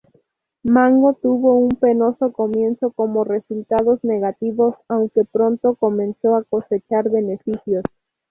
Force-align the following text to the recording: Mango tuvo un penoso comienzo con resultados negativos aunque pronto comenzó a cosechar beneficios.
Mango 0.63 1.13
tuvo 1.13 1.59
un 1.59 1.77
penoso 1.79 2.33
comienzo 2.33 2.89
con 2.91 3.23
resultados 3.23 4.03
negativos 4.03 4.73
aunque 4.87 5.25
pronto 5.25 5.75
comenzó 5.75 6.35
a 6.35 6.43
cosechar 6.43 7.11
beneficios. 7.11 7.83